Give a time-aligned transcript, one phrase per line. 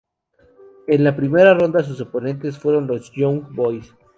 [0.87, 3.93] En la primera ronda sus oponentes fueron los Young Boys.